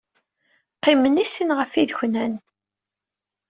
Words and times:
Qqimen 0.77 1.21
i 1.23 1.25
sin 1.31 1.49
ɣef 1.59 1.71
yideknan. 1.75 2.33